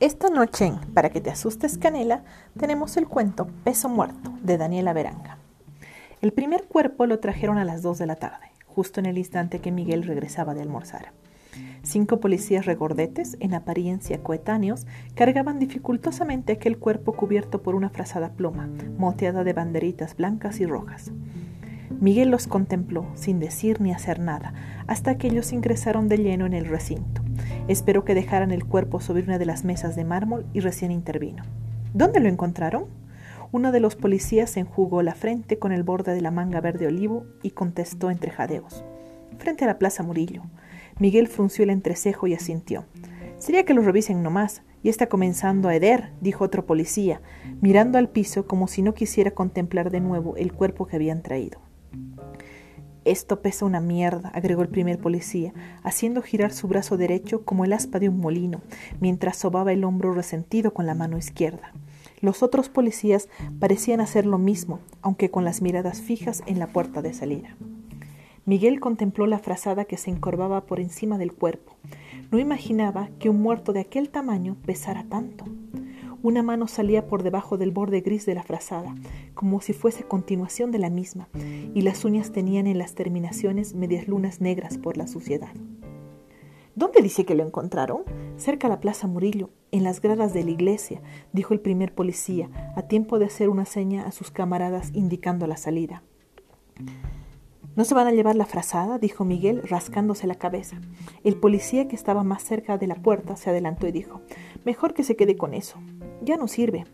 Esta 0.00 0.30
noche 0.30 0.72
Para 0.94 1.10
que 1.10 1.20
te 1.20 1.30
asustes 1.30 1.76
Canela 1.76 2.22
tenemos 2.56 2.96
el 2.96 3.08
cuento 3.08 3.48
Peso 3.64 3.88
Muerto 3.88 4.32
de 4.42 4.56
Daniela 4.56 4.92
Veranga. 4.92 5.38
El 6.22 6.32
primer 6.32 6.66
cuerpo 6.66 7.04
lo 7.04 7.18
trajeron 7.18 7.58
a 7.58 7.64
las 7.64 7.82
2 7.82 7.98
de 7.98 8.06
la 8.06 8.14
tarde, 8.14 8.46
justo 8.68 9.00
en 9.00 9.06
el 9.06 9.18
instante 9.18 9.58
que 9.58 9.72
Miguel 9.72 10.04
regresaba 10.04 10.54
de 10.54 10.62
almorzar. 10.62 11.10
Cinco 11.82 12.20
policías 12.20 12.64
regordetes, 12.64 13.36
en 13.40 13.54
apariencia 13.54 14.22
coetáneos, 14.22 14.86
cargaban 15.16 15.58
dificultosamente 15.58 16.52
aquel 16.52 16.78
cuerpo 16.78 17.14
cubierto 17.14 17.62
por 17.62 17.74
una 17.74 17.90
frazada 17.90 18.30
pluma, 18.30 18.68
moteada 18.98 19.42
de 19.42 19.52
banderitas 19.52 20.16
blancas 20.16 20.60
y 20.60 20.66
rojas. 20.66 21.10
Miguel 22.00 22.30
los 22.30 22.46
contempló, 22.46 23.06
sin 23.14 23.40
decir 23.40 23.80
ni 23.80 23.92
hacer 23.92 24.20
nada, 24.20 24.54
hasta 24.86 25.18
que 25.18 25.26
ellos 25.26 25.52
ingresaron 25.52 26.08
de 26.08 26.18
lleno 26.18 26.46
en 26.46 26.54
el 26.54 26.66
recinto. 26.66 27.22
Esperó 27.66 28.04
que 28.04 28.14
dejaran 28.14 28.52
el 28.52 28.64
cuerpo 28.64 29.00
sobre 29.00 29.22
una 29.22 29.38
de 29.38 29.46
las 29.46 29.64
mesas 29.64 29.96
de 29.96 30.04
mármol 30.04 30.46
y 30.52 30.60
recién 30.60 30.92
intervino. 30.92 31.42
¿Dónde 31.94 32.20
lo 32.20 32.28
encontraron? 32.28 32.84
Uno 33.50 33.72
de 33.72 33.80
los 33.80 33.96
policías 33.96 34.50
se 34.50 34.60
enjugó 34.60 35.02
la 35.02 35.14
frente 35.14 35.58
con 35.58 35.72
el 35.72 35.82
borde 35.82 36.14
de 36.14 36.20
la 36.20 36.30
manga 36.30 36.60
verde 36.60 36.86
olivo 36.86 37.24
y 37.42 37.50
contestó 37.50 38.10
entre 38.10 38.30
jadeos. 38.30 38.84
Frente 39.38 39.64
a 39.64 39.66
la 39.66 39.78
Plaza 39.78 40.02
Murillo. 40.02 40.42
Miguel 40.98 41.26
frunció 41.26 41.64
el 41.64 41.70
entrecejo 41.70 42.26
y 42.26 42.34
asintió. 42.34 42.84
Sería 43.38 43.64
que 43.64 43.74
lo 43.74 43.82
revisen 43.82 44.22
nomás. 44.22 44.62
Y 44.80 44.90
está 44.90 45.08
comenzando 45.08 45.68
a 45.68 45.74
heder, 45.74 46.12
dijo 46.20 46.44
otro 46.44 46.64
policía, 46.64 47.20
mirando 47.60 47.98
al 47.98 48.08
piso 48.08 48.46
como 48.46 48.68
si 48.68 48.80
no 48.80 48.94
quisiera 48.94 49.32
contemplar 49.32 49.90
de 49.90 49.98
nuevo 49.98 50.36
el 50.36 50.52
cuerpo 50.52 50.86
que 50.86 50.94
habían 50.94 51.20
traído. 51.20 51.58
Esto 53.08 53.40
pesa 53.40 53.64
una 53.64 53.80
mierda, 53.80 54.28
agregó 54.34 54.60
el 54.60 54.68
primer 54.68 54.98
policía, 54.98 55.54
haciendo 55.82 56.20
girar 56.20 56.52
su 56.52 56.68
brazo 56.68 56.98
derecho 56.98 57.42
como 57.42 57.64
el 57.64 57.72
aspa 57.72 57.98
de 57.98 58.10
un 58.10 58.20
molino, 58.20 58.60
mientras 59.00 59.38
sobaba 59.38 59.72
el 59.72 59.84
hombro 59.84 60.12
resentido 60.12 60.74
con 60.74 60.84
la 60.84 60.94
mano 60.94 61.16
izquierda. 61.16 61.72
Los 62.20 62.42
otros 62.42 62.68
policías 62.68 63.30
parecían 63.58 64.02
hacer 64.02 64.26
lo 64.26 64.36
mismo, 64.36 64.80
aunque 65.00 65.30
con 65.30 65.42
las 65.46 65.62
miradas 65.62 66.02
fijas 66.02 66.42
en 66.44 66.58
la 66.58 66.66
puerta 66.66 67.00
de 67.00 67.14
salida. 67.14 67.56
Miguel 68.44 68.78
contempló 68.78 69.26
la 69.26 69.38
frazada 69.38 69.86
que 69.86 69.96
se 69.96 70.10
encorvaba 70.10 70.66
por 70.66 70.78
encima 70.78 71.16
del 71.16 71.32
cuerpo. 71.32 71.76
No 72.30 72.38
imaginaba 72.38 73.08
que 73.18 73.30
un 73.30 73.40
muerto 73.40 73.72
de 73.72 73.80
aquel 73.80 74.10
tamaño 74.10 74.58
pesara 74.66 75.06
tanto. 75.08 75.46
Una 76.22 76.42
mano 76.42 76.66
salía 76.66 77.06
por 77.06 77.22
debajo 77.22 77.58
del 77.58 77.70
borde 77.70 78.00
gris 78.00 78.26
de 78.26 78.34
la 78.34 78.42
frazada, 78.42 78.94
como 79.34 79.60
si 79.60 79.72
fuese 79.72 80.02
continuación 80.02 80.72
de 80.72 80.78
la 80.78 80.90
misma, 80.90 81.28
y 81.74 81.82
las 81.82 82.04
uñas 82.04 82.32
tenían 82.32 82.66
en 82.66 82.78
las 82.78 82.94
terminaciones 82.94 83.74
medias 83.74 84.08
lunas 84.08 84.40
negras 84.40 84.78
por 84.78 84.96
la 84.96 85.06
suciedad. 85.06 85.52
¿Dónde 86.74 87.02
dice 87.02 87.24
que 87.24 87.34
lo 87.34 87.44
encontraron? 87.44 88.02
Cerca 88.36 88.66
a 88.66 88.70
la 88.70 88.80
Plaza 88.80 89.06
Murillo, 89.06 89.50
en 89.70 89.84
las 89.84 90.00
gradas 90.00 90.32
de 90.32 90.44
la 90.44 90.50
iglesia, 90.50 91.02
dijo 91.32 91.54
el 91.54 91.60
primer 91.60 91.94
policía, 91.94 92.50
a 92.76 92.82
tiempo 92.82 93.18
de 93.18 93.26
hacer 93.26 93.48
una 93.48 93.64
seña 93.64 94.06
a 94.06 94.12
sus 94.12 94.30
camaradas 94.30 94.90
indicando 94.94 95.46
la 95.46 95.56
salida. 95.56 96.02
¿No 97.78 97.84
se 97.84 97.94
van 97.94 98.08
a 98.08 98.12
llevar 98.12 98.34
la 98.34 98.44
frazada? 98.44 98.98
dijo 98.98 99.24
Miguel, 99.24 99.62
rascándose 99.62 100.26
la 100.26 100.34
cabeza. 100.34 100.80
El 101.22 101.36
policía 101.36 101.86
que 101.86 101.94
estaba 101.94 102.24
más 102.24 102.42
cerca 102.42 102.76
de 102.76 102.88
la 102.88 102.96
puerta 102.96 103.36
se 103.36 103.50
adelantó 103.50 103.86
y 103.86 103.92
dijo, 103.92 104.20
Mejor 104.64 104.94
que 104.94 105.04
se 105.04 105.14
quede 105.14 105.36
con 105.36 105.54
eso. 105.54 105.78
Ya 106.22 106.36
no 106.36 106.48
sirve. 106.48 106.84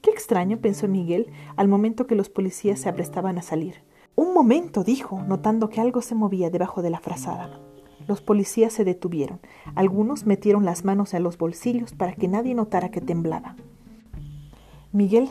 Qué 0.00 0.10
extraño, 0.10 0.58
pensó 0.58 0.88
Miguel 0.88 1.30
al 1.56 1.68
momento 1.68 2.06
que 2.06 2.14
los 2.14 2.28
policías 2.28 2.80
se 2.80 2.88
aprestaban 2.88 3.38
a 3.38 3.42
salir. 3.42 3.82
Un 4.16 4.34
momento, 4.34 4.84
dijo, 4.84 5.22
notando 5.22 5.68
que 5.68 5.80
algo 5.80 6.02
se 6.02 6.14
movía 6.14 6.50
debajo 6.50 6.82
de 6.82 6.90
la 6.90 7.00
frazada. 7.00 7.60
Los 8.06 8.20
policías 8.20 8.72
se 8.72 8.84
detuvieron. 8.84 9.40
Algunos 9.74 10.26
metieron 10.26 10.64
las 10.64 10.84
manos 10.84 11.14
en 11.14 11.22
los 11.22 11.38
bolsillos 11.38 11.92
para 11.92 12.14
que 12.14 12.28
nadie 12.28 12.54
notara 12.54 12.90
que 12.90 13.00
temblaba. 13.00 13.56
Miguel 14.92 15.28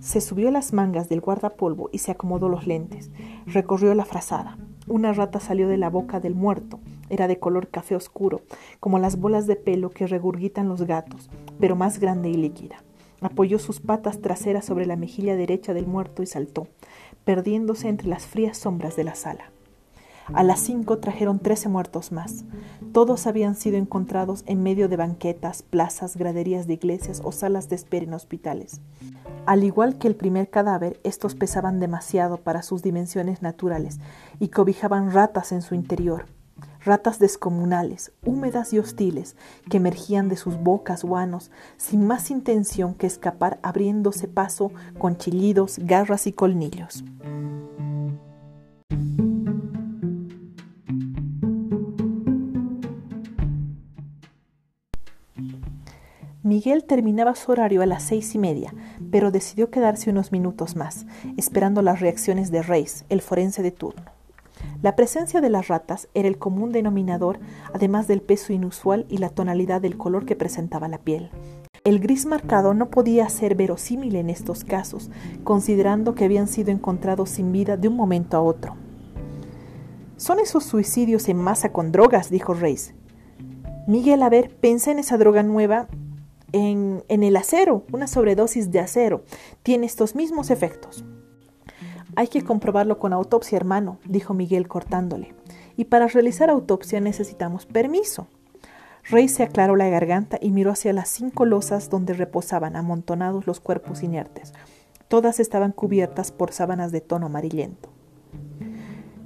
se 0.00 0.20
subió 0.20 0.50
las 0.50 0.72
mangas 0.72 1.08
del 1.08 1.20
guardapolvo 1.20 1.90
y 1.92 1.98
se 1.98 2.12
acomodó 2.12 2.48
los 2.48 2.66
lentes. 2.66 3.10
Recorrió 3.46 3.94
la 3.94 4.04
frazada. 4.04 4.58
Una 4.86 5.12
rata 5.12 5.40
salió 5.40 5.66
de 5.66 5.76
la 5.76 5.90
boca 5.90 6.20
del 6.20 6.34
muerto. 6.34 6.78
Era 7.12 7.28
de 7.28 7.38
color 7.38 7.68
café 7.68 7.94
oscuro, 7.94 8.40
como 8.80 8.98
las 8.98 9.18
bolas 9.18 9.46
de 9.46 9.54
pelo 9.54 9.90
que 9.90 10.06
regurgitan 10.06 10.70
los 10.70 10.84
gatos, 10.84 11.28
pero 11.60 11.76
más 11.76 12.00
grande 12.00 12.30
y 12.30 12.34
líquida. 12.34 12.76
Apoyó 13.20 13.58
sus 13.58 13.80
patas 13.80 14.22
traseras 14.22 14.64
sobre 14.64 14.86
la 14.86 14.96
mejilla 14.96 15.36
derecha 15.36 15.74
del 15.74 15.86
muerto 15.86 16.22
y 16.22 16.26
saltó, 16.26 16.68
perdiéndose 17.26 17.90
entre 17.90 18.08
las 18.08 18.24
frías 18.24 18.56
sombras 18.56 18.96
de 18.96 19.04
la 19.04 19.14
sala. 19.14 19.52
A 20.32 20.42
las 20.42 20.60
cinco 20.60 21.00
trajeron 21.00 21.38
trece 21.38 21.68
muertos 21.68 22.12
más. 22.12 22.46
Todos 22.92 23.26
habían 23.26 23.56
sido 23.56 23.76
encontrados 23.76 24.42
en 24.46 24.62
medio 24.62 24.88
de 24.88 24.96
banquetas, 24.96 25.62
plazas, 25.62 26.16
graderías 26.16 26.66
de 26.66 26.72
iglesias 26.72 27.20
o 27.22 27.30
salas 27.30 27.68
de 27.68 27.76
espera 27.76 28.06
en 28.06 28.14
hospitales. 28.14 28.80
Al 29.44 29.64
igual 29.64 29.98
que 29.98 30.08
el 30.08 30.16
primer 30.16 30.48
cadáver, 30.48 30.98
estos 31.04 31.34
pesaban 31.34 31.78
demasiado 31.78 32.38
para 32.38 32.62
sus 32.62 32.82
dimensiones 32.82 33.42
naturales 33.42 34.00
y 34.40 34.48
cobijaban 34.48 35.12
ratas 35.12 35.52
en 35.52 35.60
su 35.60 35.74
interior, 35.74 36.24
ratas 36.84 37.18
descomunales, 37.18 38.12
húmedas 38.24 38.72
y 38.72 38.78
hostiles, 38.78 39.36
que 39.70 39.76
emergían 39.78 40.28
de 40.28 40.36
sus 40.36 40.56
bocas 40.58 41.04
guanos 41.04 41.50
sin 41.76 42.06
más 42.06 42.30
intención 42.30 42.94
que 42.94 43.06
escapar 43.06 43.58
abriéndose 43.62 44.28
paso 44.28 44.72
con 44.98 45.16
chillidos, 45.16 45.78
garras 45.78 46.26
y 46.26 46.32
colmillos. 46.32 47.04
Miguel 56.52 56.84
terminaba 56.84 57.34
su 57.34 57.50
horario 57.50 57.80
a 57.80 57.86
las 57.86 58.02
seis 58.02 58.34
y 58.34 58.38
media, 58.38 58.74
pero 59.10 59.30
decidió 59.30 59.70
quedarse 59.70 60.10
unos 60.10 60.32
minutos 60.32 60.76
más, 60.76 61.06
esperando 61.38 61.80
las 61.80 62.00
reacciones 62.00 62.50
de 62.50 62.62
Reis, 62.62 63.06
el 63.08 63.22
forense 63.22 63.62
de 63.62 63.70
turno. 63.70 64.11
La 64.82 64.96
presencia 64.96 65.40
de 65.40 65.48
las 65.48 65.68
ratas 65.68 66.08
era 66.12 66.26
el 66.26 66.38
común 66.38 66.72
denominador, 66.72 67.38
además 67.72 68.08
del 68.08 68.20
peso 68.20 68.52
inusual 68.52 69.06
y 69.08 69.18
la 69.18 69.30
tonalidad 69.30 69.80
del 69.80 69.96
color 69.96 70.26
que 70.26 70.34
presentaba 70.34 70.88
la 70.88 70.98
piel. 70.98 71.30
El 71.84 72.00
gris 72.00 72.26
marcado 72.26 72.74
no 72.74 72.90
podía 72.90 73.28
ser 73.28 73.54
verosímil 73.54 74.16
en 74.16 74.28
estos 74.28 74.64
casos, 74.64 75.10
considerando 75.44 76.16
que 76.16 76.24
habían 76.24 76.48
sido 76.48 76.70
encontrados 76.70 77.30
sin 77.30 77.52
vida 77.52 77.76
de 77.76 77.88
un 77.88 77.96
momento 77.96 78.36
a 78.36 78.42
otro. 78.42 78.74
Son 80.16 80.40
esos 80.40 80.64
suicidios 80.64 81.28
en 81.28 81.36
masa 81.36 81.72
con 81.72 81.92
drogas, 81.92 82.28
dijo 82.28 82.52
Reis. 82.52 82.92
Miguel, 83.86 84.22
a 84.22 84.30
ver, 84.30 84.54
pensé 84.56 84.90
en 84.90 84.98
esa 84.98 85.16
droga 85.16 85.42
nueva 85.42 85.88
en, 86.52 87.02
el 87.08 87.36
acero, 87.36 87.84
una 87.92 88.06
sobredosis 88.06 88.70
de 88.70 88.80
acero, 88.80 89.24
tiene 89.62 89.86
estos 89.86 90.14
mismos 90.14 90.50
efectos. 90.50 91.04
Hay 92.14 92.28
que 92.28 92.42
comprobarlo 92.42 92.98
con 92.98 93.12
autopsia, 93.12 93.56
hermano, 93.56 93.98
dijo 94.04 94.34
Miguel 94.34 94.68
cortándole. 94.68 95.34
Y 95.76 95.86
para 95.86 96.06
realizar 96.06 96.50
autopsia 96.50 97.00
necesitamos 97.00 97.64
permiso. 97.64 98.26
Rey 99.04 99.28
se 99.28 99.42
aclaró 99.42 99.76
la 99.76 99.88
garganta 99.88 100.38
y 100.40 100.50
miró 100.50 100.70
hacia 100.70 100.92
las 100.92 101.08
cinco 101.08 101.44
losas 101.44 101.90
donde 101.90 102.12
reposaban 102.12 102.76
amontonados 102.76 103.46
los 103.46 103.60
cuerpos 103.60 104.02
inertes. 104.02 104.52
Todas 105.08 105.40
estaban 105.40 105.72
cubiertas 105.72 106.30
por 106.30 106.52
sábanas 106.52 106.92
de 106.92 107.00
tono 107.00 107.26
amarillento. 107.26 107.88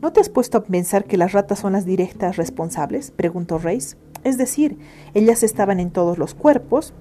¿No 0.01 0.13
te 0.13 0.21
has 0.21 0.29
puesto 0.29 0.59
a 0.59 0.65
pensar 0.65 1.05
que 1.05 1.17
las 1.17 1.33
ratas 1.33 1.59
son 1.59 1.73
las 1.73 1.85
directas 1.85 2.37
responsables? 2.37 3.11
preguntó 3.11 3.59
Reis. 3.59 3.97
Es 4.25 4.39
decir, 4.39 4.79
ellas 5.15 5.43
estaban 5.43 5.81
en 5.81 5.91
todos 5.91 6.19
los 6.19 6.35
cuerpos, 6.35 6.95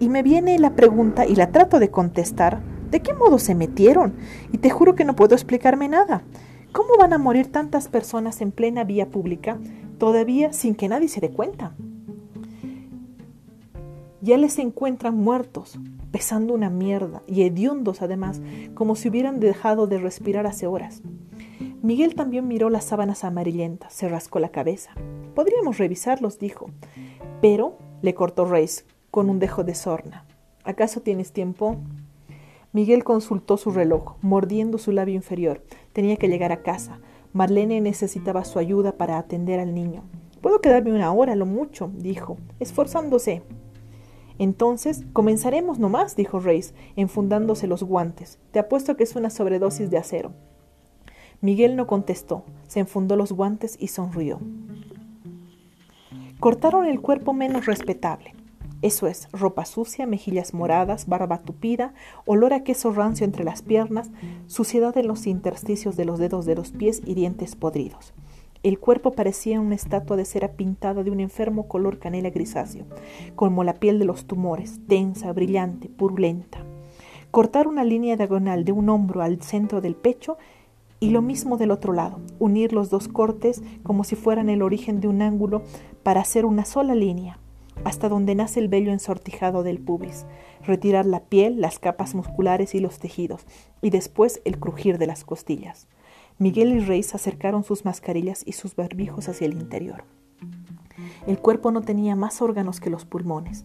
y 0.00 0.08
me 0.08 0.22
viene 0.22 0.58
la 0.58 0.74
pregunta 0.74 1.26
y 1.26 1.36
la 1.36 1.52
trato 1.52 1.78
de 1.78 1.90
contestar, 1.90 2.60
¿de 2.92 3.00
qué 3.00 3.14
modo 3.14 3.38
se 3.40 3.56
metieron? 3.56 4.14
Y 4.52 4.58
te 4.58 4.70
juro 4.70 4.94
que 4.94 5.04
no 5.04 5.16
puedo 5.16 5.34
explicarme 5.34 5.88
nada. 5.88 6.22
¿Cómo 6.72 6.96
van 6.98 7.12
a 7.12 7.18
morir 7.18 7.50
tantas 7.50 7.88
personas 7.88 8.40
en 8.40 8.52
plena 8.52 8.84
vía 8.84 9.08
pública 9.08 9.58
todavía 9.98 10.52
sin 10.52 10.74
que 10.74 10.88
nadie 10.88 11.08
se 11.08 11.20
dé 11.20 11.30
cuenta? 11.30 11.74
Ya 14.20 14.36
les 14.36 14.58
encuentran 14.58 15.16
muertos, 15.16 15.78
pesando 16.12 16.54
una 16.54 16.70
mierda 16.70 17.22
y 17.26 17.42
hediondos 17.42 18.02
además, 18.02 18.40
como 18.74 18.94
si 18.94 19.08
hubieran 19.08 19.40
dejado 19.40 19.86
de 19.86 19.98
respirar 19.98 20.46
hace 20.46 20.66
horas. 20.66 21.02
Miguel 21.82 22.14
también 22.14 22.46
miró 22.46 22.70
las 22.70 22.84
sábanas 22.84 23.24
amarillentas, 23.24 23.92
se 23.92 24.08
rascó 24.08 24.38
la 24.38 24.50
cabeza. 24.50 24.92
Podríamos 25.34 25.78
revisarlos, 25.78 26.38
dijo. 26.38 26.70
Pero, 27.40 27.78
le 28.02 28.14
cortó 28.14 28.44
Reis, 28.44 28.84
con 29.10 29.28
un 29.28 29.38
dejo 29.38 29.64
de 29.64 29.74
sorna. 29.74 30.24
¿Acaso 30.62 31.00
tienes 31.00 31.32
tiempo? 31.32 31.78
Miguel 32.74 33.04
consultó 33.04 33.58
su 33.58 33.70
reloj, 33.70 34.14
mordiendo 34.22 34.78
su 34.78 34.92
labio 34.92 35.14
inferior. 35.14 35.62
Tenía 35.92 36.16
que 36.16 36.28
llegar 36.28 36.52
a 36.52 36.62
casa. 36.62 37.00
Marlene 37.34 37.82
necesitaba 37.82 38.44
su 38.46 38.58
ayuda 38.58 38.92
para 38.92 39.18
atender 39.18 39.60
al 39.60 39.74
niño. 39.74 40.04
Puedo 40.40 40.62
quedarme 40.62 40.94
una 40.94 41.12
hora, 41.12 41.36
lo 41.36 41.44
mucho, 41.44 41.90
dijo, 41.94 42.38
esforzándose. 42.60 43.42
Entonces, 44.38 45.04
comenzaremos 45.12 45.78
nomás, 45.78 46.16
dijo 46.16 46.40
Reis, 46.40 46.72
enfundándose 46.96 47.66
los 47.66 47.82
guantes. 47.82 48.38
Te 48.52 48.58
apuesto 48.58 48.96
que 48.96 49.04
es 49.04 49.14
una 49.16 49.28
sobredosis 49.28 49.90
de 49.90 49.98
acero. 49.98 50.32
Miguel 51.42 51.76
no 51.76 51.86
contestó, 51.86 52.42
se 52.68 52.80
enfundó 52.80 53.16
los 53.16 53.32
guantes 53.32 53.76
y 53.78 53.88
sonrió. 53.88 54.40
Cortaron 56.40 56.86
el 56.86 57.02
cuerpo 57.02 57.34
menos 57.34 57.66
respetable 57.66 58.34
Eso 58.82 59.06
es, 59.06 59.28
ropa 59.32 59.64
sucia, 59.64 60.06
mejillas 60.06 60.54
moradas, 60.54 61.06
barba 61.06 61.38
tupida, 61.38 61.94
olor 62.26 62.52
a 62.52 62.64
queso 62.64 62.92
rancio 62.92 63.24
entre 63.24 63.44
las 63.44 63.62
piernas, 63.62 64.10
suciedad 64.48 64.96
en 64.98 65.06
los 65.06 65.28
intersticios 65.28 65.96
de 65.96 66.04
los 66.04 66.18
dedos 66.18 66.46
de 66.46 66.56
los 66.56 66.72
pies 66.72 67.00
y 67.06 67.14
dientes 67.14 67.54
podridos. 67.54 68.12
El 68.64 68.80
cuerpo 68.80 69.12
parecía 69.12 69.60
una 69.60 69.76
estatua 69.76 70.16
de 70.16 70.24
cera 70.24 70.52
pintada 70.52 71.04
de 71.04 71.12
un 71.12 71.20
enfermo 71.20 71.68
color 71.68 72.00
canela 72.00 72.30
grisáceo, 72.30 72.84
como 73.36 73.62
la 73.62 73.74
piel 73.74 74.00
de 74.00 74.04
los 74.04 74.26
tumores, 74.26 74.86
densa, 74.88 75.32
brillante, 75.32 75.88
purulenta. 75.88 76.64
Cortar 77.30 77.68
una 77.68 77.84
línea 77.84 78.16
diagonal 78.16 78.64
de 78.64 78.72
un 78.72 78.88
hombro 78.88 79.22
al 79.22 79.42
centro 79.42 79.80
del 79.80 79.94
pecho 79.94 80.38
y 80.98 81.10
lo 81.10 81.22
mismo 81.22 81.56
del 81.56 81.70
otro 81.70 81.92
lado, 81.92 82.20
unir 82.38 82.72
los 82.72 82.90
dos 82.90 83.08
cortes 83.08 83.62
como 83.82 84.04
si 84.04 84.16
fueran 84.16 84.48
el 84.48 84.62
origen 84.62 85.00
de 85.00 85.08
un 85.08 85.22
ángulo 85.22 85.62
para 86.02 86.20
hacer 86.20 86.44
una 86.44 86.64
sola 86.64 86.94
línea, 86.94 87.38
hasta 87.84 88.08
donde 88.08 88.34
nace 88.34 88.60
el 88.60 88.68
vello 88.68 88.92
ensortijado 88.92 89.62
del 89.62 89.78
pubis, 89.78 90.26
retirar 90.64 91.06
la 91.06 91.20
piel, 91.20 91.60
las 91.60 91.78
capas 91.78 92.14
musculares 92.14 92.74
y 92.74 92.80
los 92.80 92.98
tejidos, 92.98 93.44
y 93.80 93.90
después 93.90 94.40
el 94.44 94.58
crujir 94.58 94.98
de 94.98 95.06
las 95.06 95.24
costillas. 95.24 95.88
Miguel 96.38 96.72
y 96.72 96.80
Reis 96.80 97.14
acercaron 97.14 97.64
sus 97.64 97.84
mascarillas 97.84 98.42
y 98.46 98.52
sus 98.52 98.74
barbijos 98.76 99.28
hacia 99.28 99.46
el 99.46 99.54
interior. 99.54 100.04
El 101.26 101.38
cuerpo 101.38 101.70
no 101.70 101.82
tenía 101.82 102.16
más 102.16 102.42
órganos 102.42 102.80
que 102.80 102.90
los 102.90 103.04
pulmones, 103.04 103.64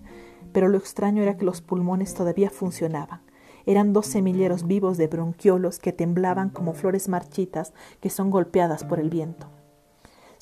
pero 0.53 0.67
lo 0.67 0.77
extraño 0.77 1.23
era 1.23 1.37
que 1.37 1.45
los 1.45 1.61
pulmones 1.61 2.13
todavía 2.13 2.49
funcionaban. 2.49 3.21
Eran 3.65 3.93
dos 3.93 4.07
semilleros 4.07 4.65
vivos 4.65 4.97
de 4.97 5.07
bronquiolos 5.07 5.79
que 5.79 5.91
temblaban 5.91 6.49
como 6.49 6.73
flores 6.73 7.09
marchitas 7.09 7.73
que 7.99 8.09
son 8.09 8.29
golpeadas 8.29 8.83
por 8.83 8.99
el 8.99 9.09
viento. 9.09 9.47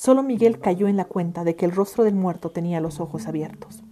Solo 0.05 0.21
Miguel 0.21 0.59
cayó 0.59 0.87
en 0.87 0.97
la 0.97 1.05
cuenta 1.05 1.43
de 1.43 1.55
que 1.55 1.65
el 1.65 1.71
rostro 1.71 2.03
del 2.03 2.13
muerto 2.13 2.51
tenía 2.51 2.79
los 2.79 2.99
ojos 2.99 3.25
abiertos. 3.25 3.83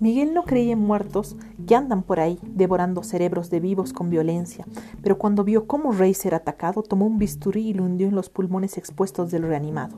Miguel 0.00 0.34
no 0.34 0.42
creía 0.42 0.72
en 0.72 0.80
muertos 0.80 1.36
que 1.68 1.76
andan 1.76 2.02
por 2.02 2.18
ahí 2.18 2.40
devorando 2.42 3.04
cerebros 3.04 3.48
de 3.48 3.60
vivos 3.60 3.92
con 3.92 4.10
violencia, 4.10 4.66
pero 5.00 5.16
cuando 5.16 5.44
vio 5.44 5.68
cómo 5.68 5.92
Rey 5.92 6.16
era 6.24 6.38
atacado, 6.38 6.82
tomó 6.82 7.06
un 7.06 7.18
bisturí 7.18 7.68
y 7.68 7.74
lo 7.74 7.84
hundió 7.84 8.08
en 8.08 8.16
los 8.16 8.28
pulmones 8.28 8.76
expuestos 8.76 9.30
del 9.30 9.42
reanimado. 9.44 9.96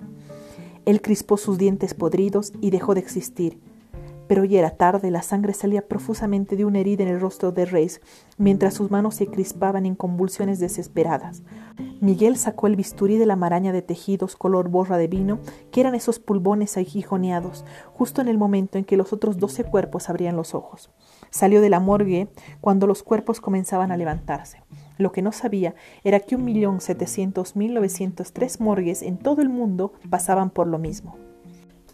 Él 0.84 1.00
crispó 1.00 1.38
sus 1.38 1.56
dientes 1.56 1.94
podridos 1.94 2.52
y 2.60 2.68
dejó 2.68 2.92
de 2.92 3.00
existir, 3.00 3.58
pero 4.28 4.44
ya 4.44 4.60
era 4.60 4.70
tarde, 4.70 5.10
la 5.10 5.22
sangre 5.22 5.54
salía 5.54 5.88
profusamente 5.88 6.54
de 6.54 6.64
una 6.64 6.78
herida 6.78 7.02
en 7.02 7.08
el 7.08 7.20
rostro 7.20 7.50
de 7.50 7.64
Reis, 7.64 8.00
mientras 8.36 8.74
sus 8.74 8.90
manos 8.90 9.14
se 9.14 9.26
crispaban 9.26 9.86
en 9.86 9.94
convulsiones 9.94 10.60
desesperadas. 10.60 11.42
Miguel 12.00 12.36
sacó 12.36 12.66
el 12.66 12.76
bisturí 12.76 13.16
de 13.16 13.26
la 13.26 13.36
maraña 13.36 13.72
de 13.72 13.82
tejidos 13.82 14.36
color 14.36 14.68
borra 14.68 14.98
de 14.98 15.08
vino, 15.08 15.40
que 15.72 15.80
eran 15.80 15.94
esos 15.94 16.18
pulmones 16.18 16.76
aguijoneados, 16.76 17.64
justo 17.92 18.20
en 18.20 18.28
el 18.28 18.38
momento 18.38 18.78
en 18.78 18.84
que 18.84 18.96
los 18.96 19.12
otros 19.12 19.38
doce 19.38 19.64
cuerpos 19.64 20.08
abrían 20.10 20.36
los 20.36 20.54
ojos. 20.54 20.90
Salió 21.30 21.60
de 21.60 21.70
la 21.70 21.80
morgue 21.80 22.28
cuando 22.60 22.86
los 22.86 23.02
cuerpos 23.02 23.40
comenzaban 23.40 23.90
a 23.90 23.96
levantarse. 23.96 24.62
Lo 24.98 25.12
que 25.12 25.22
no 25.22 25.32
sabía 25.32 25.74
era 26.04 26.20
que 26.20 26.36
un 26.36 26.44
millón 26.44 26.80
setecientos 26.80 27.56
mil 27.56 27.74
novecientos 27.74 28.32
tres 28.32 28.60
morgues 28.60 29.02
en 29.02 29.16
todo 29.16 29.42
el 29.42 29.48
mundo 29.48 29.92
pasaban 30.10 30.50
por 30.50 30.66
lo 30.66 30.78
mismo. 30.78 31.27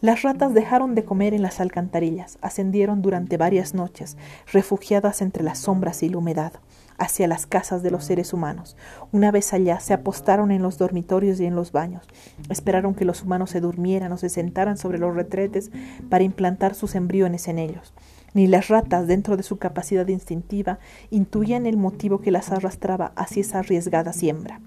Las 0.04 0.20
ratas 0.20 0.52
dejaron 0.52 0.94
de 0.94 1.02
comer 1.02 1.32
en 1.32 1.40
las 1.40 1.60
alcantarillas, 1.60 2.36
ascendieron 2.42 3.00
durante 3.00 3.38
varias 3.38 3.72
noches, 3.72 4.18
refugiadas 4.52 5.22
entre 5.22 5.42
las 5.42 5.60
sombras 5.60 6.02
y 6.02 6.10
la 6.10 6.18
humedad, 6.18 6.52
hacia 6.98 7.26
las 7.26 7.46
casas 7.46 7.82
de 7.82 7.90
los 7.90 8.04
seres 8.04 8.34
humanos. 8.34 8.76
Una 9.12 9.30
vez 9.30 9.54
allá 9.54 9.80
se 9.80 9.94
apostaron 9.94 10.50
en 10.50 10.60
los 10.60 10.76
dormitorios 10.76 11.40
y 11.40 11.46
en 11.46 11.54
los 11.54 11.72
baños. 11.72 12.06
Esperaron 12.50 12.94
que 12.94 13.06
los 13.06 13.22
humanos 13.22 13.48
se 13.48 13.62
durmieran 13.62 14.12
o 14.12 14.18
se 14.18 14.28
sentaran 14.28 14.76
sobre 14.76 14.98
los 14.98 15.14
retretes 15.14 15.70
para 16.10 16.22
implantar 16.22 16.74
sus 16.74 16.96
embriones 16.96 17.48
en 17.48 17.58
ellos. 17.58 17.94
Ni 18.34 18.48
las 18.48 18.66
ratas, 18.66 19.06
dentro 19.06 19.36
de 19.36 19.44
su 19.44 19.58
capacidad 19.58 20.08
instintiva, 20.08 20.80
intuían 21.10 21.66
el 21.66 21.76
motivo 21.76 22.20
que 22.20 22.32
las 22.32 22.50
arrastraba 22.50 23.12
hacia 23.14 23.42
esa 23.42 23.60
arriesgada 23.60 24.12
siembra. 24.12 24.60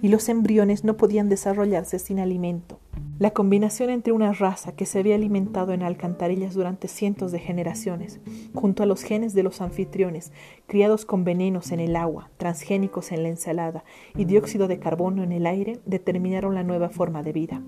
Y 0.00 0.08
los 0.08 0.30
embriones 0.30 0.84
no 0.84 0.96
podían 0.96 1.28
desarrollarse 1.28 1.98
sin 1.98 2.18
alimento. 2.18 2.80
La 3.18 3.32
combinación 3.32 3.90
entre 3.90 4.14
una 4.14 4.32
raza 4.32 4.72
que 4.72 4.86
se 4.86 4.98
había 4.98 5.16
alimentado 5.16 5.74
en 5.74 5.82
alcantarillas 5.82 6.54
durante 6.54 6.88
cientos 6.88 7.30
de 7.30 7.38
generaciones, 7.38 8.18
junto 8.54 8.82
a 8.82 8.86
los 8.86 9.02
genes 9.02 9.34
de 9.34 9.42
los 9.42 9.60
anfitriones, 9.60 10.32
criados 10.66 11.04
con 11.04 11.22
venenos 11.22 11.72
en 11.72 11.80
el 11.80 11.96
agua, 11.96 12.30
transgénicos 12.38 13.12
en 13.12 13.22
la 13.22 13.28
ensalada 13.28 13.84
y 14.16 14.24
dióxido 14.24 14.66
de 14.68 14.78
carbono 14.78 15.22
en 15.22 15.32
el 15.32 15.46
aire, 15.46 15.78
determinaron 15.84 16.54
la 16.54 16.62
nueva 16.62 16.88
forma 16.88 17.22
de 17.22 17.32
vida. 17.32 17.62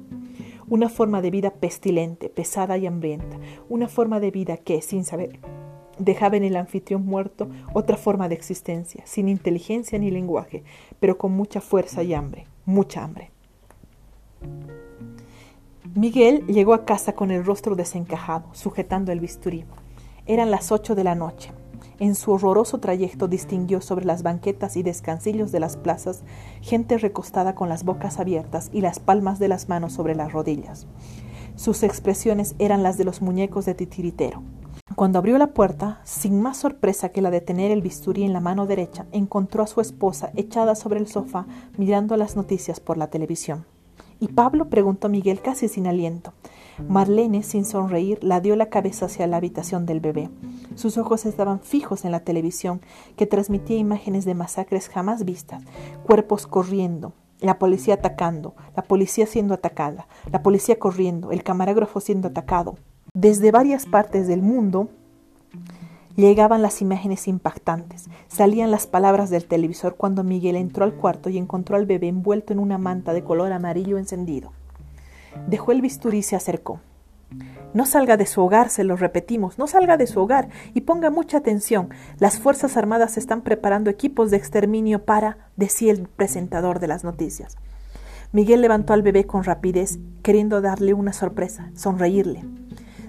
Una 0.68 0.88
forma 0.88 1.22
de 1.22 1.30
vida 1.30 1.50
pestilente, 1.50 2.28
pesada 2.28 2.78
y 2.78 2.86
hambrienta. 2.86 3.38
Una 3.68 3.88
forma 3.88 4.20
de 4.20 4.30
vida 4.30 4.56
que, 4.56 4.80
sin 4.82 5.04
saber, 5.04 5.40
dejaba 5.98 6.36
en 6.36 6.44
el 6.44 6.56
anfitrión 6.56 7.04
muerto 7.04 7.48
otra 7.74 7.96
forma 7.96 8.28
de 8.28 8.34
existencia, 8.34 9.02
sin 9.06 9.28
inteligencia 9.28 9.98
ni 9.98 10.10
lenguaje, 10.10 10.62
pero 11.00 11.18
con 11.18 11.32
mucha 11.32 11.60
fuerza 11.60 12.02
y 12.02 12.14
hambre, 12.14 12.46
mucha 12.64 13.04
hambre. 13.04 13.30
Miguel 15.94 16.46
llegó 16.46 16.74
a 16.74 16.84
casa 16.84 17.12
con 17.12 17.30
el 17.30 17.44
rostro 17.44 17.76
desencajado, 17.76 18.46
sujetando 18.52 19.12
el 19.12 19.20
bisturí. 19.20 19.64
Eran 20.26 20.50
las 20.50 20.72
ocho 20.72 20.94
de 20.94 21.04
la 21.04 21.14
noche. 21.14 21.50
En 21.98 22.14
su 22.14 22.32
horroroso 22.32 22.78
trayecto 22.78 23.28
distinguió 23.28 23.80
sobre 23.80 24.04
las 24.04 24.22
banquetas 24.22 24.76
y 24.76 24.82
descansillos 24.82 25.52
de 25.52 25.60
las 25.60 25.76
plazas 25.76 26.22
gente 26.60 26.98
recostada 26.98 27.54
con 27.54 27.68
las 27.68 27.84
bocas 27.84 28.18
abiertas 28.18 28.70
y 28.72 28.80
las 28.80 29.00
palmas 29.00 29.38
de 29.38 29.48
las 29.48 29.68
manos 29.68 29.92
sobre 29.92 30.14
las 30.14 30.32
rodillas. 30.32 30.86
Sus 31.56 31.82
expresiones 31.82 32.54
eran 32.58 32.82
las 32.82 32.98
de 32.98 33.04
los 33.04 33.22
muñecos 33.22 33.66
de 33.66 33.74
titiritero. 33.74 34.42
Cuando 34.96 35.18
abrió 35.18 35.38
la 35.38 35.48
puerta, 35.48 36.00
sin 36.04 36.42
más 36.42 36.58
sorpresa 36.58 37.10
que 37.10 37.22
la 37.22 37.30
de 37.30 37.40
tener 37.40 37.70
el 37.70 37.82
bisturí 37.82 38.24
en 38.24 38.32
la 38.32 38.40
mano 38.40 38.66
derecha, 38.66 39.06
encontró 39.12 39.62
a 39.62 39.66
su 39.66 39.80
esposa 39.80 40.30
echada 40.34 40.74
sobre 40.74 40.98
el 40.98 41.06
sofá 41.06 41.46
mirando 41.78 42.16
las 42.16 42.36
noticias 42.36 42.80
por 42.80 42.98
la 42.98 43.08
televisión. 43.08 43.64
¿Y 44.20 44.28
Pablo? 44.28 44.68
preguntó 44.68 45.08
Miguel 45.08 45.40
casi 45.40 45.68
sin 45.68 45.86
aliento. 45.86 46.32
Marlene, 46.88 47.42
sin 47.42 47.64
sonreír, 47.64 48.18
la 48.22 48.40
dio 48.40 48.56
la 48.56 48.66
cabeza 48.66 49.06
hacia 49.06 49.26
la 49.26 49.36
habitación 49.36 49.86
del 49.86 50.00
bebé. 50.00 50.30
Sus 50.74 50.98
ojos 50.98 51.26
estaban 51.26 51.60
fijos 51.60 52.04
en 52.04 52.12
la 52.12 52.20
televisión, 52.20 52.80
que 53.16 53.26
transmitía 53.26 53.78
imágenes 53.78 54.24
de 54.24 54.34
masacres 54.34 54.88
jamás 54.88 55.24
vistas, 55.24 55.62
cuerpos 56.04 56.46
corriendo, 56.46 57.12
la 57.40 57.58
policía 57.58 57.94
atacando, 57.94 58.54
la 58.76 58.82
policía 58.82 59.26
siendo 59.26 59.54
atacada, 59.54 60.06
la 60.30 60.42
policía 60.42 60.78
corriendo, 60.78 61.32
el 61.32 61.42
camarógrafo 61.42 62.00
siendo 62.00 62.28
atacado. 62.28 62.76
Desde 63.14 63.50
varias 63.50 63.86
partes 63.86 64.26
del 64.26 64.42
mundo, 64.42 64.88
Llegaban 66.16 66.60
las 66.60 66.82
imágenes 66.82 67.26
impactantes, 67.26 68.10
salían 68.28 68.70
las 68.70 68.86
palabras 68.86 69.30
del 69.30 69.46
televisor 69.46 69.96
cuando 69.96 70.22
Miguel 70.22 70.56
entró 70.56 70.84
al 70.84 70.92
cuarto 70.92 71.30
y 71.30 71.38
encontró 71.38 71.76
al 71.76 71.86
bebé 71.86 72.08
envuelto 72.08 72.52
en 72.52 72.58
una 72.58 72.76
manta 72.76 73.14
de 73.14 73.24
color 73.24 73.50
amarillo 73.50 73.96
encendido. 73.96 74.52
Dejó 75.46 75.72
el 75.72 75.80
bisturí 75.80 76.18
y 76.18 76.22
se 76.22 76.36
acercó. 76.36 76.80
No 77.74 77.86
salga 77.86 78.18
de 78.18 78.26
su 78.26 78.42
hogar, 78.42 78.68
se 78.68 78.84
lo 78.84 78.96
repetimos, 78.96 79.58
no 79.58 79.66
salga 79.66 79.96
de 79.96 80.06
su 80.06 80.20
hogar 80.20 80.48
y 80.74 80.82
ponga 80.82 81.10
mucha 81.10 81.38
atención. 81.38 81.88
Las 82.18 82.38
Fuerzas 82.38 82.76
Armadas 82.76 83.16
están 83.16 83.40
preparando 83.40 83.88
equipos 83.88 84.30
de 84.30 84.36
exterminio 84.36 85.04
para, 85.04 85.48
decía 85.56 85.92
el 85.92 86.06
presentador 86.06 86.80
de 86.80 86.88
las 86.88 87.02
noticias. 87.02 87.56
Miguel 88.32 88.60
levantó 88.60 88.92
al 88.92 89.02
bebé 89.02 89.26
con 89.26 89.44
rapidez, 89.44 89.98
queriendo 90.22 90.60
darle 90.60 90.94
una 90.94 91.12
sorpresa, 91.12 91.70
sonreírle. 91.74 92.44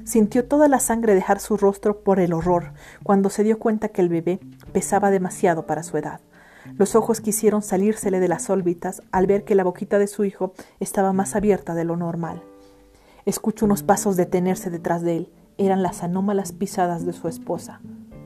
Sintió 0.05 0.45
toda 0.45 0.67
la 0.67 0.79
sangre 0.79 1.15
dejar 1.15 1.39
su 1.39 1.55
rostro 1.55 2.03
por 2.03 2.19
el 2.19 2.33
horror 2.33 2.73
cuando 3.03 3.29
se 3.29 3.43
dio 3.43 3.57
cuenta 3.57 3.89
que 3.89 4.01
el 4.01 4.09
bebé 4.09 4.39
pesaba 4.73 5.11
demasiado 5.11 5.65
para 5.65 5.83
su 5.83 5.97
edad. 5.97 6.19
Los 6.77 6.95
ojos 6.95 7.21
quisieron 7.21 7.61
salírsele 7.61 8.19
de 8.19 8.27
las 8.27 8.49
órbitas 8.49 9.01
al 9.11 9.27
ver 9.27 9.43
que 9.43 9.55
la 9.55 9.63
boquita 9.63 9.99
de 9.99 10.07
su 10.07 10.23
hijo 10.23 10.53
estaba 10.79 11.13
más 11.13 11.35
abierta 11.35 11.73
de 11.73 11.83
lo 11.83 11.97
normal. 11.97 12.41
Escuchó 13.25 13.65
unos 13.65 13.83
pasos 13.83 14.15
detenerse 14.15 14.69
detrás 14.69 15.01
de 15.01 15.17
él. 15.17 15.29
Eran 15.57 15.83
las 15.83 16.03
anómalas 16.03 16.51
pisadas 16.51 17.05
de 17.05 17.13
su 17.13 17.27
esposa, 17.27 17.79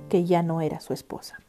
que 0.09 0.25
ya 0.25 0.43
no 0.43 0.61
era 0.61 0.79
su 0.79 0.93
esposa. 0.93 1.39